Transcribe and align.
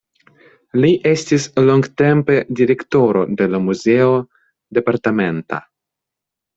Li 0.85 0.89
estis 1.09 1.45
longtempe 1.67 2.39
direktoro 2.61 3.23
de 3.37 3.51
la 3.55 3.63
muzeo 3.69 4.19
departementa. 4.81 5.65